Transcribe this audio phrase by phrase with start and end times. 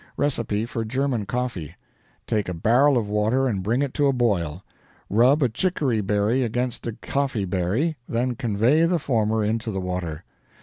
[0.17, 1.75] RECIPE FOR GERMAN COFFEE
[2.25, 4.63] Take a barrel of water and bring it to a boil;
[5.11, 10.23] rub a chicory berry against a coffee berry, then convey the former into the water.